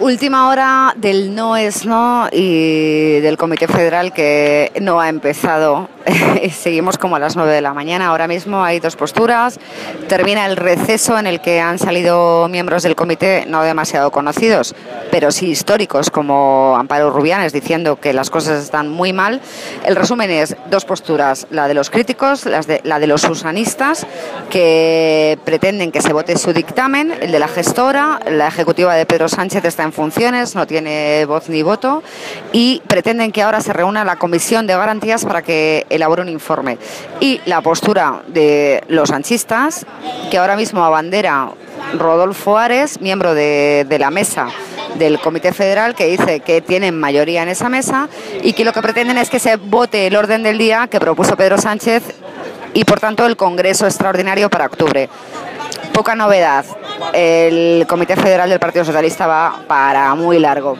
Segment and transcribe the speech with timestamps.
[0.00, 5.88] Última hora del no es no y del Comité Federal que no ha empezado.
[6.52, 8.08] Seguimos como a las 9 de la mañana.
[8.08, 9.58] Ahora mismo hay dos posturas.
[10.08, 14.74] Termina el receso en el que han salido miembros del comité no demasiado conocidos,
[15.10, 19.40] pero sí históricos, como Amparo Rubianes, diciendo que las cosas están muy mal.
[19.84, 24.06] El resumen es dos posturas, la de los críticos, la de los usanistas,
[24.50, 29.28] que pretenden que se vote su dictamen, el de la gestora, la ejecutiva de Pedro
[29.28, 32.02] Sánchez está en funciones, no tiene voz ni voto
[32.52, 36.78] y pretenden que ahora se reúna la Comisión de Garantías para que elabore un informe.
[37.20, 39.86] Y la postura de los sanchistas,
[40.30, 41.50] que ahora mismo abandera
[41.96, 44.48] Rodolfo Ares, miembro de, de la mesa
[44.96, 48.08] del Comité Federal que dice que tienen mayoría en esa mesa
[48.42, 51.36] y que lo que pretenden es que se vote el orden del día que propuso
[51.36, 52.02] Pedro Sánchez
[52.74, 55.08] y por tanto el Congreso extraordinario para octubre.
[55.92, 56.64] Poca novedad.
[57.12, 60.76] El Comité Federal del Partido Socialista va para muy largo.